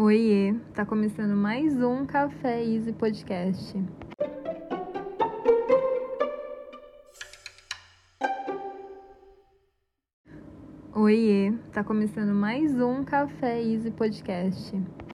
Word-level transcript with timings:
Oiê, 0.00 0.54
tá 0.74 0.86
começando 0.86 1.34
mais 1.34 1.82
um 1.82 2.06
Café 2.06 2.62
Easy 2.64 2.92
Podcast. 2.92 3.76
Oiê, 10.94 11.52
tá 11.72 11.82
começando 11.82 12.32
mais 12.32 12.80
um 12.80 13.02
Café 13.02 13.60
Easy 13.60 13.90
Podcast. 13.90 14.80